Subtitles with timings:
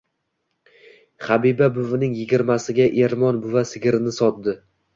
[1.25, 4.61] Habiba buvining yigirmasiga Ermon buva sigirini sotdi.